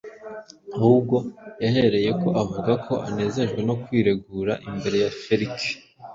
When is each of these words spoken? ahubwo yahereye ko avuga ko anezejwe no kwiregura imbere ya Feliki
ahubwo 0.75 1.15
yahereye 1.63 2.11
ko 2.21 2.27
avuga 2.41 2.71
ko 2.85 2.93
anezejwe 3.07 3.59
no 3.67 3.75
kwiregura 3.83 4.53
imbere 4.69 4.97
ya 5.03 5.11
Feliki 5.23 5.71